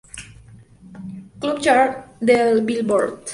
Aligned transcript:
Club 1.39 1.61
Chart 1.61 2.07
del 2.19 2.63
Billboard. 2.63 3.21